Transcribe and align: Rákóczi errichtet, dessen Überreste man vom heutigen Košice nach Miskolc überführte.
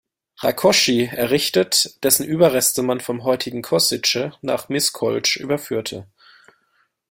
Rákóczi 0.39 1.11
errichtet, 1.13 2.03
dessen 2.03 2.25
Überreste 2.25 2.81
man 2.81 3.01
vom 3.01 3.23
heutigen 3.23 3.61
Košice 3.61 4.31
nach 4.41 4.67
Miskolc 4.67 5.35
überführte. 5.35 6.07